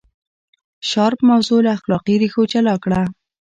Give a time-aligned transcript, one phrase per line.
[0.89, 3.01] شارپ موضوع له اخلاقي ریښو جلا کړه.